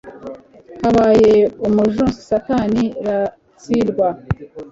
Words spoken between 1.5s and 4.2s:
umjunsi satani ratsindwa